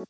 [0.00, 0.06] This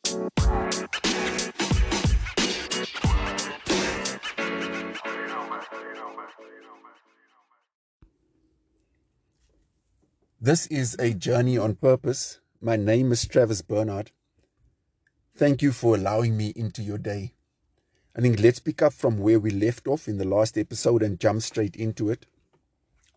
[10.67, 12.39] is a journey on purpose.
[12.61, 14.11] My name is Travis Bernard.
[15.35, 17.33] Thank you for allowing me into your day.
[18.15, 21.19] I think let's pick up from where we left off in the last episode and
[21.19, 22.27] jump straight into it.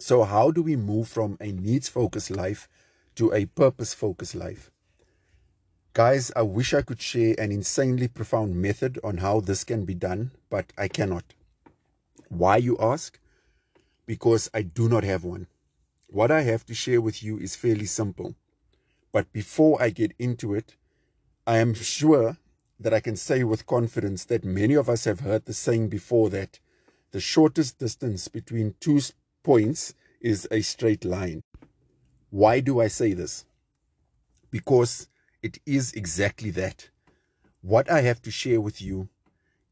[0.00, 2.68] So, how do we move from a needs focused life
[3.14, 4.72] to a purpose focused life?
[5.95, 9.95] Guys, I wish I could share an insanely profound method on how this can be
[9.95, 11.35] done, but I cannot.
[12.29, 13.21] Why, you ask?
[14.05, 15.47] Because I do not have one.
[16.09, 18.35] What I have to share with you is fairly simple.
[19.12, 20.75] But before I get into it,
[21.47, 22.38] I am sure
[22.80, 26.29] that I can say with confidence that many of us have heard the saying before
[26.30, 26.59] that
[27.13, 29.01] the shortest distance between two
[29.45, 31.45] points is a straight line.
[32.30, 33.45] Why do I say this?
[34.51, 35.07] Because
[35.45, 36.89] it is exactly that.
[37.61, 39.11] What I have to share with you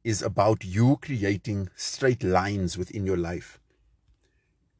[0.04, 3.58] is about you creating straight lines within your life.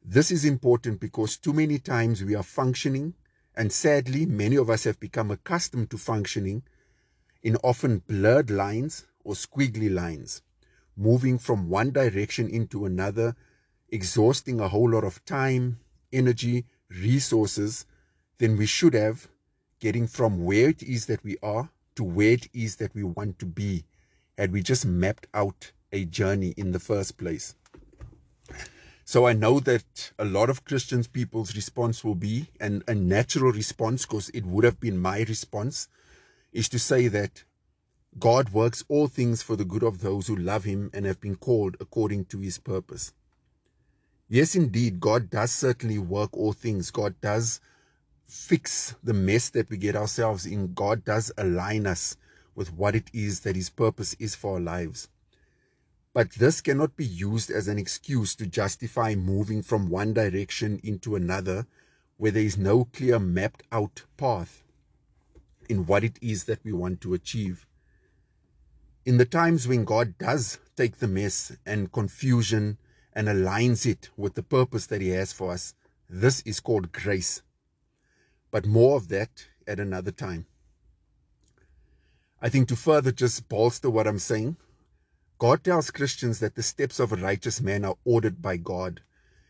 [0.05, 3.15] This is important because too many times we are functioning,
[3.55, 6.61] and sadly, many of us have become accustomed to functioning
[7.41, 10.43] in often blurred lines or squiggly lines,
[10.95, 13.35] moving from one direction into another,
[13.89, 15.79] exhausting a whole lot of time,
[16.11, 17.87] energy, resources
[18.37, 19.27] than we should have,
[19.83, 23.37] getting from where it is that we are to where it is that we want
[23.37, 23.83] to be,
[24.37, 27.55] had we just mapped out a journey in the first place.
[29.03, 33.51] So I know that a lot of Christians people's response will be, and a natural
[33.51, 35.89] response, because it would have been my response,
[36.53, 37.43] is to say that
[38.17, 41.35] God works all things for the good of those who love him and have been
[41.35, 43.11] called according to his purpose.
[44.29, 46.89] Yes, indeed, God does certainly work all things.
[46.89, 47.59] God does
[48.25, 50.73] fix the mess that we get ourselves in.
[50.73, 52.17] God does align us
[52.55, 55.09] with what it is that his purpose is for our lives.
[56.13, 61.15] But this cannot be used as an excuse to justify moving from one direction into
[61.15, 61.65] another
[62.17, 64.63] where there is no clear mapped out path
[65.67, 67.65] in what it is that we want to achieve.
[69.05, 72.77] In the times when God does take the mess and confusion
[73.13, 75.73] and aligns it with the purpose that He has for us,
[76.09, 77.41] this is called grace.
[78.53, 80.45] But more of that at another time.
[82.39, 84.57] I think to further just bolster what I'm saying,
[85.39, 89.01] God tells Christians that the steps of a righteous man are ordered by God.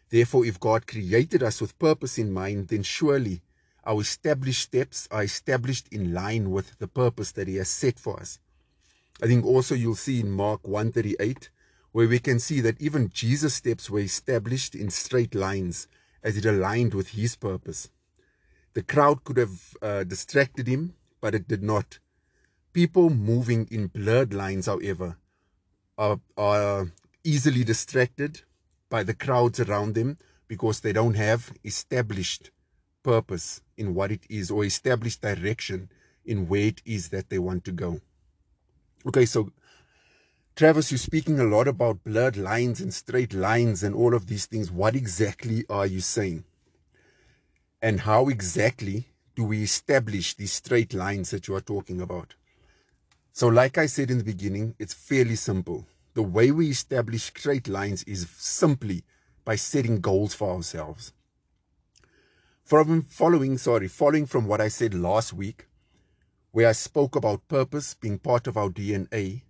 [0.09, 3.41] Therefore, if God created us with purpose in mind, then surely
[3.85, 8.21] our established steps are established in line with the purpose that He has set for
[8.21, 8.39] us.
[9.21, 11.49] I think also you'll see in Mark 138,
[11.91, 15.89] where we can see that even Jesus' steps were established in straight lines
[16.23, 17.89] as it aligned with His purpose.
[18.73, 21.99] The crowd could have uh, distracted Him, but it did not.
[22.73, 25.17] People moving in blurred lines, however,
[25.97, 26.91] are, are
[27.23, 28.41] easily distracted
[28.89, 30.17] by the crowds around them
[30.47, 32.51] because they don't have established
[33.03, 35.89] purpose in what it is or established direction
[36.25, 38.01] in where it is that they want to go.
[39.05, 39.51] Okay, so
[40.55, 44.45] Travis, you're speaking a lot about blurred lines and straight lines and all of these
[44.45, 44.71] things.
[44.71, 46.45] What exactly are you saying?
[47.83, 52.35] And how exactly do we establish these straight lines that you are talking about?
[53.33, 55.85] So, like I said in the beginning, it's fairly simple.
[56.13, 59.03] The way we establish straight lines is simply
[59.43, 61.11] by setting goals for ourselves.
[62.63, 65.67] From following, sorry, following from what I said last week,
[66.51, 69.41] where I spoke about purpose being part of our DNA,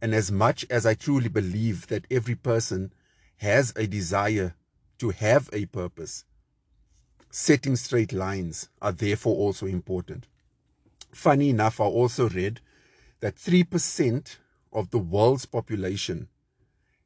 [0.00, 2.92] and as much as I truly believe that every person
[3.38, 4.54] has a desire
[4.98, 6.24] to have a purpose,
[7.38, 10.26] setting straight lines are therefore also important.
[11.12, 12.62] Funny enough, I also read
[13.20, 14.38] that 3%
[14.72, 16.28] of the world's population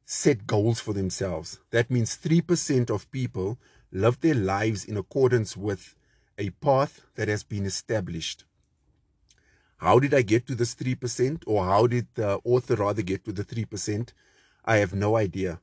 [0.04, 1.58] set goals for themselves.
[1.70, 3.58] That means 3% of people
[3.90, 5.96] live their lives in accordance with
[6.38, 8.44] a path that has been established.
[9.78, 11.42] How did I get to this 3%?
[11.44, 14.10] Or how did the author rather get to the 3%?
[14.64, 15.58] I have no idea.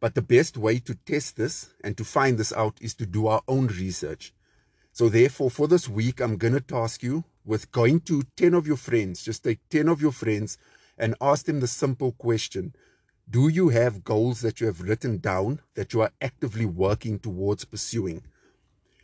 [0.00, 3.26] But the best way to test this and to find this out is to do
[3.26, 4.32] our own research.
[4.92, 8.66] So therefore, for this week, I'm going to task you with going to 10 of
[8.66, 9.22] your friends.
[9.22, 10.58] Just take 10 of your friends
[10.98, 12.74] and ask them the simple question.
[13.28, 17.64] Do you have goals that you have written down that you are actively working towards
[17.64, 18.22] pursuing?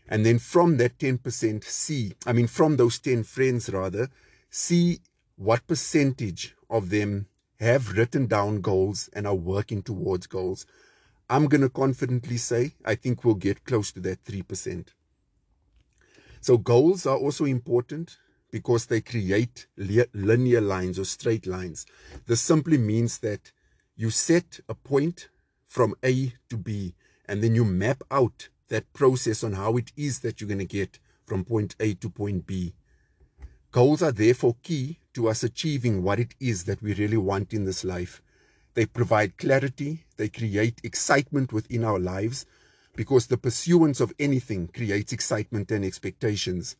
[0.08, 4.08] And then from that 10%, see, I mean, from those 10 friends rather,
[4.50, 5.00] see
[5.36, 7.26] what percentage of them
[7.60, 10.66] have written down goals and are working towards goals.
[11.28, 14.88] I'm going to confidently say I think we'll get close to that 3%.
[16.40, 18.18] So goals are also important
[18.50, 21.84] because they create linear lines or straight lines.
[22.26, 23.52] This simply means that
[23.96, 25.28] you set a point
[25.66, 26.94] from A to B
[27.28, 30.64] and then you map out that process on how it is that you're going to
[30.64, 32.74] get from point A to point B.
[33.76, 37.66] Goals are therefore key to us achieving what it is that we really want in
[37.66, 38.22] this life.
[38.72, 42.46] They provide clarity, they create excitement within our lives
[42.94, 46.76] because the pursuance of anything creates excitement and expectations.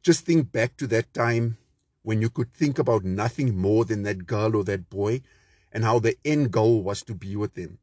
[0.00, 1.58] Just think back to that time
[2.04, 5.22] when you could think about nothing more than that girl or that boy
[5.72, 7.78] and how the end goal was to be with them.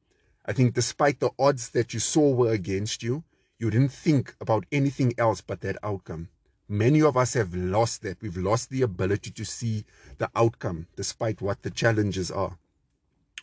[0.45, 3.25] I think despite the odds that you saw were against you,
[3.59, 6.29] you didn't think about anything else but that outcome.
[6.67, 8.21] Many of us have lost that.
[8.21, 9.85] We've lost the ability to see
[10.17, 12.57] the outcome despite what the challenges are.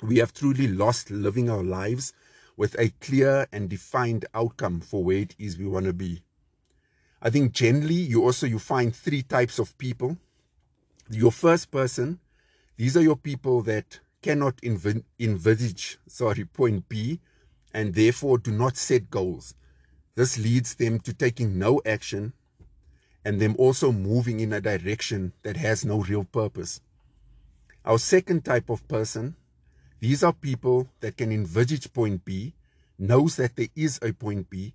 [0.03, 2.13] We have truly lost living our lives
[2.57, 6.23] with a clear and defined outcome for where it is we want to be.
[7.21, 10.19] I think generally you also you find three types of people.
[11.09, 12.19] Your first person,
[12.77, 17.21] these are your people that cannot env- envisage sorry point B
[17.73, 19.55] and therefore do not set goals.
[20.17, 22.33] This leads them to taking no action
[23.25, 26.81] and them also moving in a direction that has no real purpose.
[27.85, 29.37] Our second type of person,
[30.01, 32.55] these are people that can envisage point B,
[32.99, 34.75] knows that there is a point B,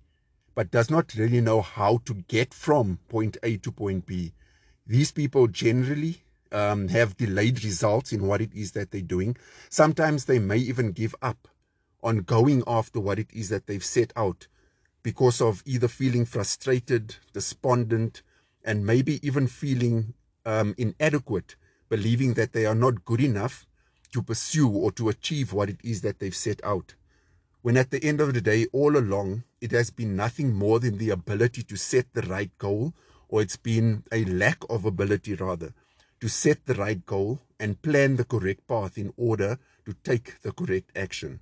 [0.54, 4.32] but does not really know how to get from point A to point B.
[4.86, 9.36] These people generally um, have delayed results in what it is that they're doing.
[9.68, 11.48] Sometimes they may even give up
[12.02, 14.46] on going after what it is that they've set out
[15.02, 18.22] because of either feeling frustrated, despondent,
[18.64, 20.14] and maybe even feeling
[20.44, 21.56] um, inadequate,
[21.88, 23.66] believing that they are not good enough
[24.12, 26.94] to pursue or to achieve what it is that they've set out.
[27.62, 30.98] When at the end of the day, all along, it has been nothing more than
[30.98, 32.94] the ability to set the right goal,
[33.28, 35.74] or it's been a lack of ability rather,
[36.20, 40.52] to set the right goal and plan the correct path in order to take the
[40.52, 41.40] correct action.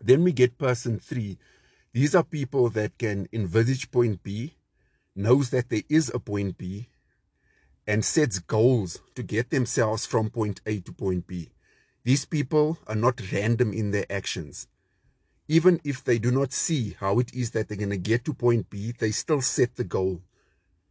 [0.00, 1.38] Then we get person three,
[1.92, 4.54] these are people that can envisage point B,
[5.14, 6.88] knows that there is a point B,
[7.86, 11.50] and sets goals to get themselves from point A to point B.
[12.04, 14.66] These people are not random in their actions.
[15.48, 18.34] Even if they do not see how it is that they're going to get to
[18.34, 20.22] point B, they still set the goal.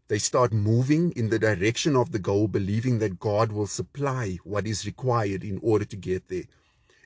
[0.07, 4.67] They start moving in the direction of the goal, believing that God will supply what
[4.67, 6.43] is required in order to get there.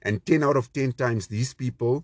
[0.02, 2.04] And 10 out of 10 times, these people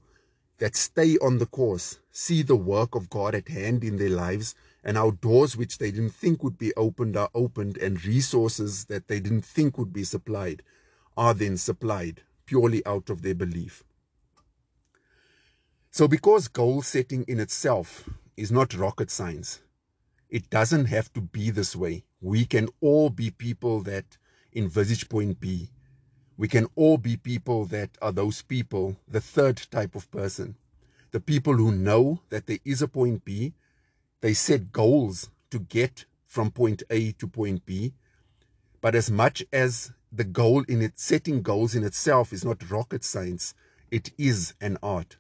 [0.59, 4.55] that stay on the course, see the work of God at hand in their lives,
[4.83, 9.07] and how doors which they didn't think would be opened are opened, and resources that
[9.07, 10.61] they didn't think would be supplied
[11.15, 13.83] are then supplied purely out of their belief.
[15.91, 19.61] So, because goal setting in itself is not rocket science,
[20.29, 22.03] it doesn't have to be this way.
[22.19, 24.17] We can all be people that
[24.55, 25.69] envisage point B,
[26.35, 30.55] we can all be people that are those people, the third type of person.
[31.11, 33.53] The people who know that there is a point B,
[34.23, 37.91] they set goals to get from point A to point B.
[38.79, 43.03] But as much as the goal in it, setting goals in itself is not rocket
[43.03, 43.53] science,
[43.91, 45.17] it is an art.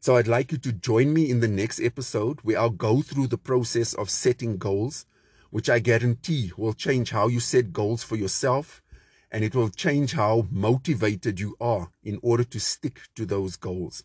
[0.00, 3.28] So I'd like you to join me in the next episode where I'll go through
[3.28, 5.06] the process of setting goals,
[5.50, 8.82] which I guarantee will change how you set goals for yourself
[9.30, 14.02] and it will change how motivated you are in order to stick to those goals.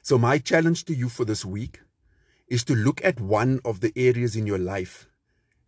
[0.00, 1.80] So, my challenge to you for this week
[2.48, 5.08] is to look at one of the areas in your life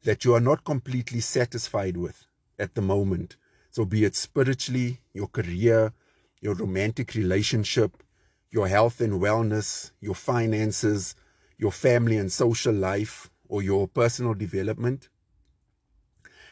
[0.04, 2.26] that you are not completely satisfied with
[2.59, 3.37] at the moment.
[3.71, 5.92] So, be it spiritually, your career,
[6.40, 8.02] your romantic relationship,
[8.50, 11.14] your health and wellness, your finances,
[11.59, 15.09] your family and social life, or your personal development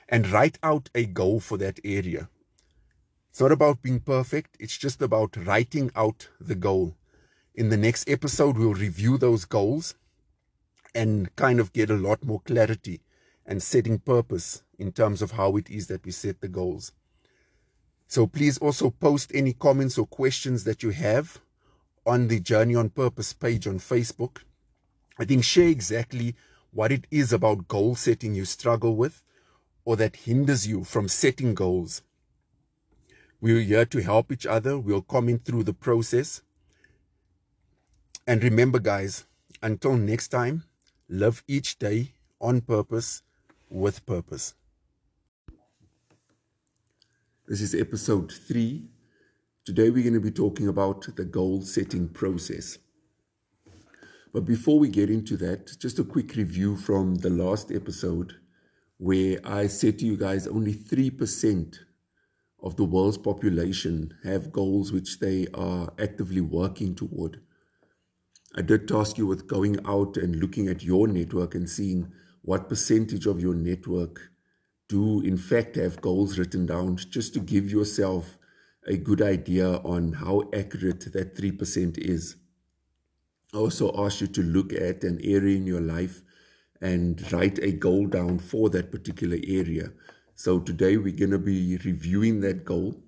[0.08, 2.28] and write out a goal for that area.
[3.30, 6.96] It's not about being perfect, it's just about writing out the goal.
[7.54, 9.94] In the next episode, we'll review those goals
[10.94, 13.00] and kind of get a lot more clarity
[13.46, 16.92] and setting purpose in terms of how it is that we set the goals.
[18.06, 21.40] So please also post any comments or questions that you have
[22.06, 24.42] on the Journey on Purpose page on Facebook.
[25.18, 26.36] I think share exactly
[26.70, 29.22] what it is about goal setting you struggle with
[29.84, 32.02] or that hinders you from setting goals.
[33.40, 34.78] We're here to help each other.
[34.78, 36.42] We'll comment through the process.
[38.26, 39.26] And remember, guys,
[39.62, 40.64] until next time,
[41.08, 43.22] live each day on purpose
[43.68, 44.54] with purpose.
[47.46, 48.88] This is episode three.
[49.66, 52.78] Today, we're going to be talking about the goal setting process.
[54.32, 58.36] But before we get into that, just a quick review from the last episode
[58.96, 61.80] where I said to you guys only 3%
[62.62, 67.43] of the world's population have goals which they are actively working toward.
[68.56, 72.68] I did task you with going out and looking at your network and seeing what
[72.68, 74.30] percentage of your network
[74.88, 78.38] do in fact have goals written down just to give yourself
[78.86, 82.36] a good idea on how accurate that 3% is.
[83.52, 86.22] I also asked you to look at an area in your life
[86.80, 89.90] and write a goal down for that particular area.
[90.34, 93.02] So today we're going to be reviewing that goal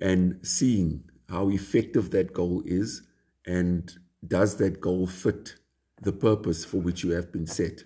[0.00, 3.02] and seeing how effective that goal is
[3.46, 3.96] and
[4.26, 5.54] does that goal fit
[6.02, 7.84] the purpose for which you have been set.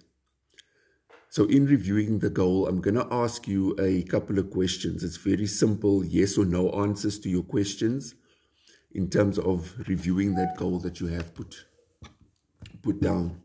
[1.29, 5.03] So in reviewing the goal, I'm going to ask you a couple of questions.
[5.03, 8.15] It's very simple, yes or no answers to your questions
[8.93, 11.67] in terms of reviewing that goal that you have put,
[12.83, 13.41] put down.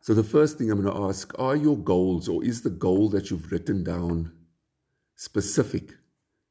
[0.00, 3.10] So the first thing I'm going to ask, are your goals or is the goal
[3.10, 4.32] that you've written down
[5.16, 5.90] specific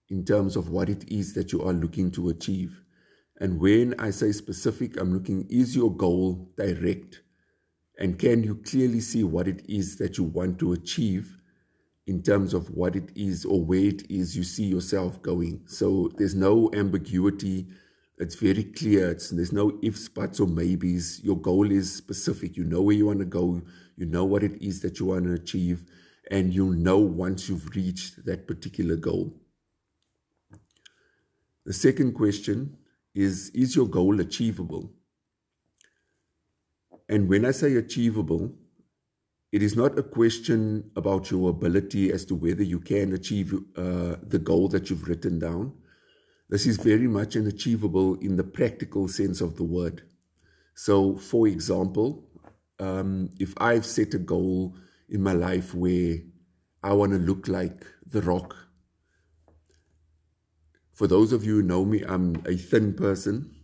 [0.09, 2.83] in terms of what it is that you are looking to achieve?
[3.39, 7.21] And when I say specific, I'm looking, is your goal direct?
[7.97, 11.37] And can you clearly see what it is that you want to achieve
[12.05, 15.61] in terms of what it is or where it is you see yourself going?
[15.67, 17.67] So there's no ambiguity
[18.19, 19.11] it's very clear.
[19.11, 21.21] It's, there's no ifs, buts, or maybes.
[21.23, 22.57] Your goal is specific.
[22.57, 23.61] You know where you want to go.
[23.95, 25.85] You know what it is that you want to achieve.
[26.29, 29.33] And you'll know once you've reached that particular goal.
[31.65, 32.77] The second question
[33.19, 34.91] is Is your goal achievable?
[37.07, 38.53] And when I say achievable,
[39.51, 44.15] it is not a question about your ability as to whether you can achieve uh,
[44.21, 45.73] the goal that you've written down
[46.49, 50.01] this is very much an achievable in the practical sense of the word.
[50.73, 52.27] So, for example,
[52.79, 54.75] um, if I've set a goal
[55.07, 56.15] in my life where
[56.81, 58.55] I want to look like The Rock,
[60.99, 63.55] for those of you who know me, I'm a thin person.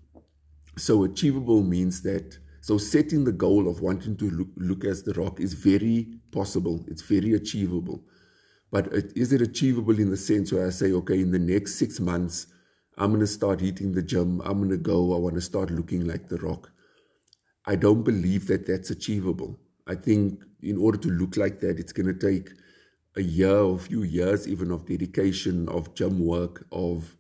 [0.78, 5.12] So, achievable means that, so setting the goal of wanting to look, look as The
[5.16, 8.06] Rock is very possible, it's very achievable.
[8.72, 11.76] But it, is it achievable in the sense where I say, okay, in the next
[11.76, 12.48] six months,
[12.98, 14.40] I'm going to start hitting the gym.
[14.46, 15.14] I'm going to go.
[15.14, 16.72] I want to start looking like The Rock.
[17.66, 19.60] I don't believe that that's achievable.
[19.86, 22.52] I think in order to look like that, it's going to take
[23.18, 27.18] a year or a few years, even of dedication, of gym work, of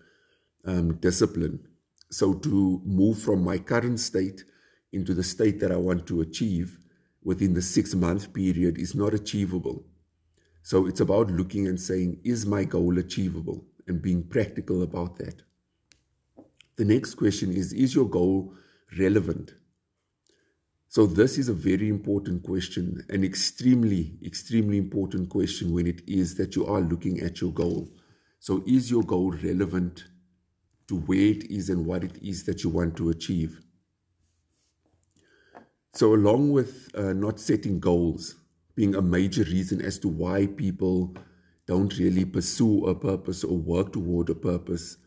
[0.65, 1.59] um, discipline.
[2.11, 4.43] So to move from my current state
[4.91, 6.79] into the state that I want to achieve
[7.23, 9.85] within the six month period is not achievable.
[10.61, 13.65] So it's about looking and saying, is my goal achievable?
[13.87, 15.43] And being practical about that.
[16.77, 18.53] The next question is Is your goal
[18.97, 19.53] relevant?
[20.87, 26.35] So, this is a very important question, an extremely, extremely important question when it is
[26.35, 27.89] that you are looking at your goal.
[28.39, 30.05] So, is your goal relevant
[30.87, 33.61] to where it is and what it is that you want to achieve?
[35.93, 38.35] So, along with uh, not setting goals
[38.75, 41.15] being a major reason as to why people
[41.67, 44.97] don't really pursue a purpose or work toward a purpose,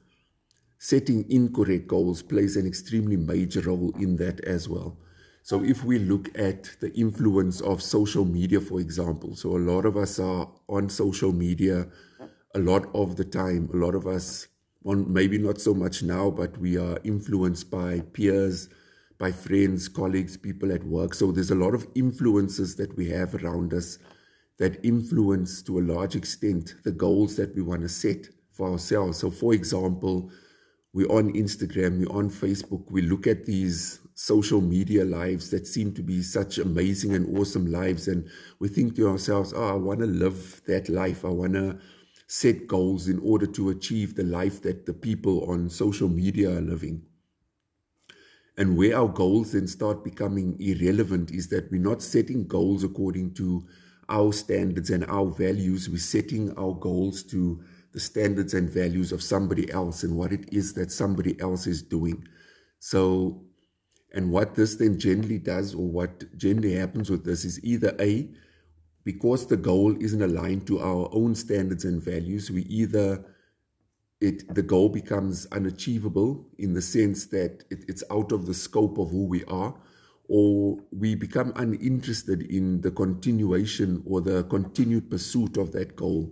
[0.78, 4.99] setting incorrect goals plays an extremely major role in that as well.
[5.42, 9.85] So, if we look at the influence of social media, for example, so a lot
[9.85, 11.87] of us are on social media
[12.54, 13.68] a lot of the time.
[13.73, 14.49] A lot of us,
[14.97, 18.68] maybe not so much now, but we are influenced by peers,
[19.18, 21.14] by friends, colleagues, people at work.
[21.14, 23.99] So, there's a lot of influences that we have around us
[24.59, 29.18] that influence to a large extent the goals that we want to set for ourselves.
[29.18, 30.30] So, for example,
[30.92, 35.95] we're on Instagram, we're on Facebook, we look at these social media lives that seem
[35.95, 38.28] to be such amazing and awesome lives, and
[38.59, 41.25] we think to ourselves, oh, I want to live that life.
[41.25, 41.78] I want to
[42.28, 46.61] set goals in order to achieve the life that the people on social media are
[46.61, 47.02] living.
[48.56, 53.32] And where our goals then start becoming irrelevant is that we're not setting goals according
[53.35, 53.66] to
[54.11, 55.88] our standards and our values.
[55.88, 60.52] We're setting our goals to the standards and values of somebody else and what it
[60.52, 62.28] is that somebody else is doing.
[62.78, 63.42] So,
[64.12, 68.28] and what this then generally does, or what generally happens with this, is either A,
[69.08, 73.24] because the goal isn't aligned to our own standards and values, we either
[74.20, 78.98] it the goal becomes unachievable in the sense that it, it's out of the scope
[78.98, 79.74] of who we are,
[80.28, 86.30] or we become uninterested in the continuation or the continued pursuit of that goal.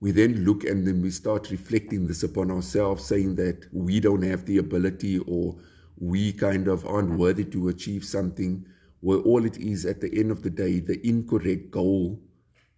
[0.00, 4.22] We then look and then we start reflecting this upon ourselves, saying that we don't
[4.22, 5.56] have the ability or
[5.98, 8.64] we kind of aren't worthy to achieve something,
[9.04, 12.18] where all it is at the end of the day, the incorrect goal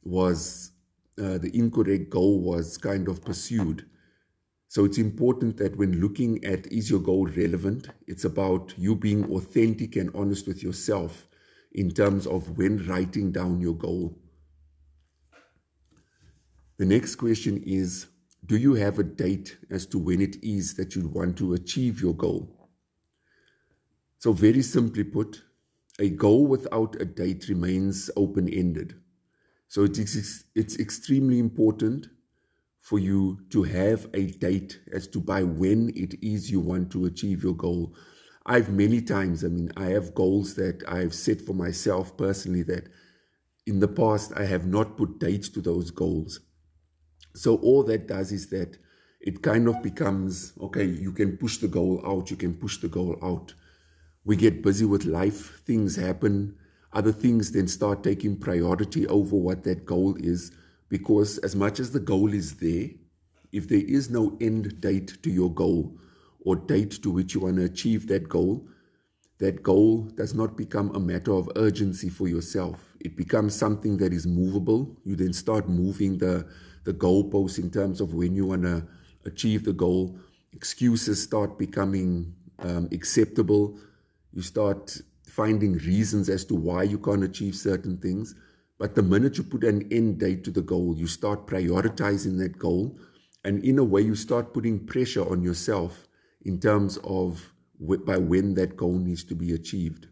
[0.02, 0.72] was
[1.22, 3.86] uh, the incorrect goal was kind of pursued.
[4.66, 9.32] So it's important that when looking at is your goal relevant, it's about you being
[9.32, 11.28] authentic and honest with yourself
[11.70, 14.18] in terms of when writing down your goal.
[16.78, 18.06] The next question is
[18.44, 22.00] Do you have a date as to when it is that you want to achieve
[22.00, 22.68] your goal?
[24.18, 25.42] So, very simply put,
[25.98, 28.94] a goal without a date remains open ended.
[29.68, 32.08] So, it's, it's extremely important
[32.80, 37.04] for you to have a date as to by when it is you want to
[37.04, 37.92] achieve your goal.
[38.46, 42.88] I've many times, I mean, I have goals that I've set for myself personally that
[43.66, 46.38] in the past I have not put dates to those goals.
[47.34, 48.78] So all that does is that
[49.20, 52.88] it kind of becomes okay, you can push the goal out, you can push the
[52.88, 53.54] goal out.
[54.26, 56.56] We get busy with life, things happen,
[56.92, 60.50] other things then start taking priority over what that goal is
[60.88, 62.88] because as much as the goal is there,
[63.52, 65.96] if there is no end date to your goal
[66.40, 68.66] or date to which you want to achieve that goal,
[69.38, 72.96] that goal does not become a matter of urgency for yourself.
[72.98, 74.96] It becomes something that is movable.
[75.04, 76.48] You then start moving the,
[76.82, 78.88] the goalposts in terms of when you want to
[79.24, 80.18] achieve the goal.
[80.52, 83.78] Excuses start becoming um, acceptable.
[84.36, 88.34] You start finding reasons as to why you can't achieve certain things.
[88.78, 92.58] But the minute you put an end date to the goal, you start prioritizing that
[92.58, 92.98] goal.
[93.42, 96.06] And in a way, you start putting pressure on yourself
[96.44, 97.54] in terms of
[98.04, 100.06] by when that goal needs to be achieved.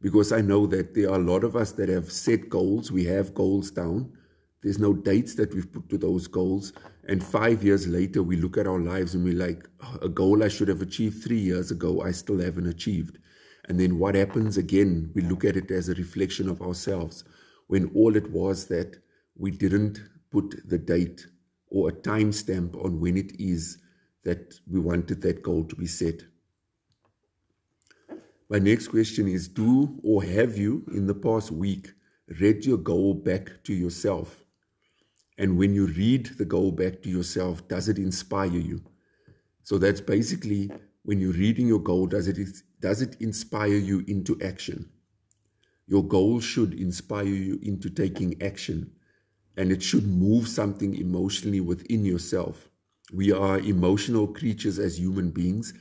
[0.00, 3.06] Because I know that there are a lot of us that have set goals, we
[3.06, 4.12] have goals down.
[4.62, 6.72] There's no dates that we've put to those goals.
[7.06, 9.68] And five years later, we look at our lives and we're like,
[10.02, 13.18] a goal I should have achieved three years ago, I still haven't achieved.
[13.68, 15.10] And then what happens again?
[15.14, 17.24] We look at it as a reflection of ourselves
[17.68, 18.96] when all it was that
[19.36, 20.00] we didn't
[20.30, 21.26] put the date
[21.68, 23.78] or a timestamp on when it is
[24.24, 26.22] that we wanted that goal to be set.
[28.50, 31.92] My next question is Do or have you in the past week
[32.40, 34.44] read your goal back to yourself?
[35.38, 38.82] And when you read the goal back to yourself, does it inspire you?
[39.62, 40.70] So that's basically
[41.04, 42.38] when you're reading your goal, does it
[42.80, 44.90] does it inspire you into action?
[45.86, 48.92] Your goal should inspire you into taking action
[49.56, 52.68] and it should move something emotionally within yourself.
[53.12, 55.72] We are emotional creatures as human beings.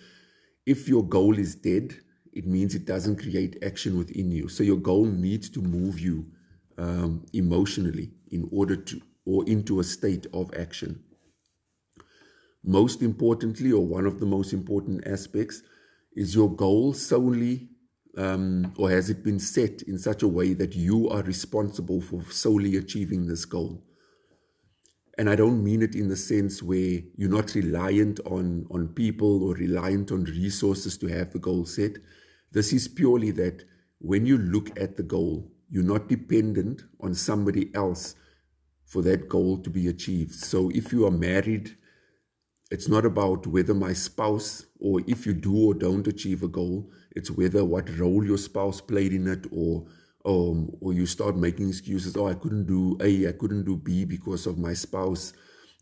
[0.66, 1.96] If your goal is dead,
[2.32, 4.48] it means it doesn't create action within you.
[4.48, 6.28] So your goal needs to move you
[6.78, 11.04] um, emotionally in order to, or into a state of action.
[12.64, 15.62] Most importantly, or one of the most important aspects,
[16.16, 17.68] is your goal solely,
[18.18, 22.24] um, or has it been set in such a way that you are responsible for
[22.32, 23.84] solely achieving this goal?
[25.18, 29.44] And I don't mean it in the sense where you're not reliant on, on people
[29.44, 31.98] or reliant on resources to have the goal set.
[32.52, 33.66] This is purely that
[34.00, 38.16] when you look at the goal, you're not dependent on somebody else
[38.88, 40.34] for that goal to be achieved.
[40.34, 41.76] So if you are married,
[42.72, 46.90] it's not about whether my spouse or if you do or don't achieve a goal.
[47.16, 49.86] It's whether what role your spouse played in it or
[50.26, 52.18] um, or you start making excuses.
[52.18, 55.34] Oh, I couldn't do A, I couldn't do B because of my spouse,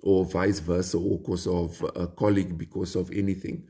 [0.01, 3.63] or vice versa, or because of a colleague, because of anything.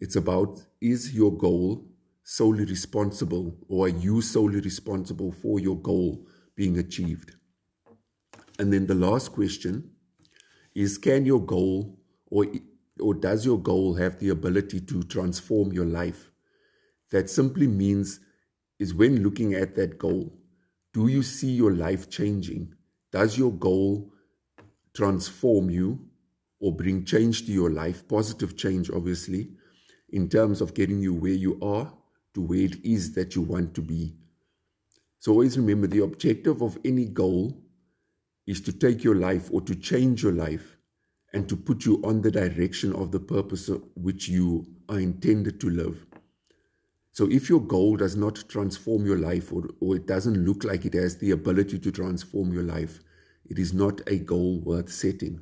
[0.00, 1.86] It's about is your goal
[2.24, 7.37] solely responsible, or are you solely responsible for your goal being achieved?
[8.58, 9.90] And then the last question
[10.74, 12.46] is can your goal or,
[13.00, 16.30] or does your goal have the ability to transform your life?
[17.10, 18.20] That simply means
[18.78, 20.32] is when looking at that goal,
[20.92, 22.74] do you see your life changing?
[23.12, 24.12] Does your goal
[24.94, 26.06] transform you
[26.60, 29.50] or bring change to your life, positive change, obviously,
[30.10, 31.92] in terms of getting you where you are
[32.34, 34.16] to where it is that you want to be?
[35.20, 37.62] So always remember the objective of any goal
[38.48, 40.78] is to take your life or to change your life
[41.34, 45.68] and to put you on the direction of the purpose which you are intended to
[45.68, 46.06] live.
[47.12, 50.86] So, if your goal does not transform your life or, or it doesn't look like
[50.86, 53.00] it has the ability to transform your life,
[53.44, 55.40] it is not a goal worth setting.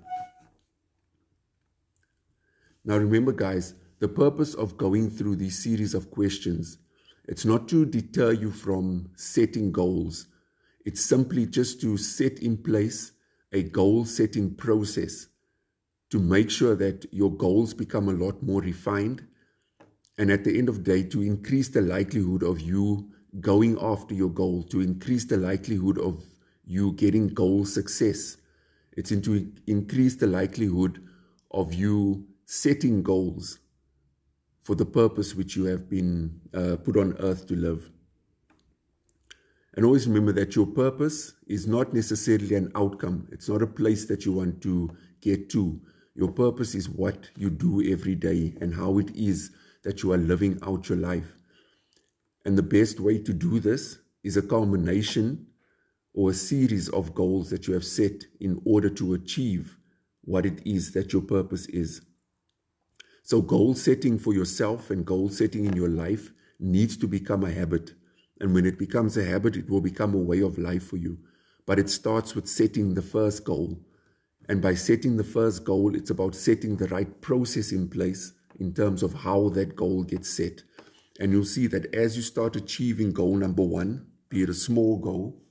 [2.84, 6.78] Now, remember, guys, the purpose of going through these series of questions
[7.28, 10.26] it's not to deter you from setting goals.
[10.86, 13.10] It's simply just to set in place
[13.52, 15.26] a goal setting process
[16.10, 19.26] to make sure that your goals become a lot more refined.
[20.16, 24.14] And at the end of the day, to increase the likelihood of you going after
[24.14, 26.22] your goal, to increase the likelihood of
[26.64, 28.36] you getting goal success.
[28.92, 31.02] It's to increase the likelihood
[31.50, 33.58] of you setting goals
[34.62, 37.90] for the purpose which you have been uh, put on earth to live.
[39.76, 43.28] And always remember that your purpose is not necessarily an outcome.
[43.30, 45.78] It's not a place that you want to get to.
[46.14, 49.50] Your purpose is what you do every day and how it is
[49.84, 51.34] that you are living out your life.
[52.46, 55.46] And the best way to do this is a culmination
[56.14, 59.76] or a series of goals that you have set in order to achieve
[60.22, 62.00] what it is that your purpose is.
[63.22, 67.52] So, goal setting for yourself and goal setting in your life needs to become a
[67.52, 67.92] habit.
[68.40, 71.18] And when it becomes a habit, it will become a way of life for you.
[71.64, 73.80] But it starts with setting the first goal.
[74.48, 78.72] And by setting the first goal, it's about setting the right process in place in
[78.72, 80.62] terms of how that goal gets set.
[81.18, 84.98] And you'll see that as you start achieving goal number one, be it a small
[84.98, 85.42] goal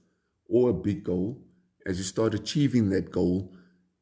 [0.47, 1.41] or a big goal,
[1.85, 3.51] as you start achieving that goal,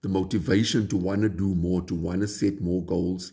[0.02, 3.32] the motivation to want to do more, to want to set more goals,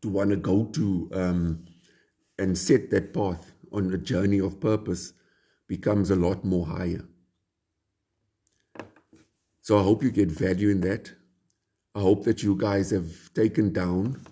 [0.00, 1.64] to want to go to um,
[2.38, 5.12] and set that path on a journey of purpose
[5.66, 7.04] becomes a lot more higher.
[9.60, 11.12] So I hope you get value in that.
[11.94, 14.24] I hope that you guys have taken down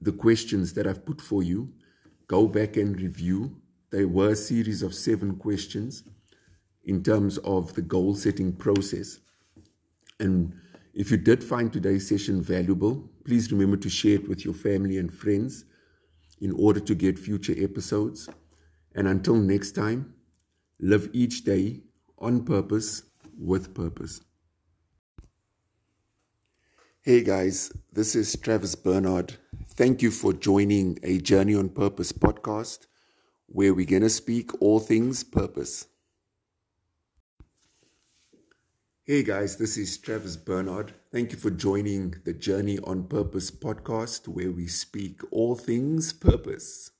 [0.00, 1.72] the questions that I've put for you.
[2.26, 3.56] Go back and review.
[3.90, 6.04] They were a series of seven questions
[6.84, 9.18] in terms of the goal setting process.
[10.20, 10.52] And
[10.92, 14.98] if you did find today's session valuable, please remember to share it with your family
[14.98, 15.64] and friends
[16.40, 18.28] in order to get future episodes.
[18.94, 20.14] And until next time,
[20.80, 21.80] live each day
[22.18, 23.02] on purpose
[23.38, 24.20] with purpose.
[27.02, 29.34] Hey guys, this is Travis Bernard.
[29.70, 32.86] Thank you for joining a Journey on Purpose podcast
[33.46, 35.86] where we're going to speak all things purpose.
[39.04, 40.92] Hey guys, this is Travis Bernard.
[41.10, 46.90] Thank you for joining the Journey on Purpose podcast where we speak all things purpose.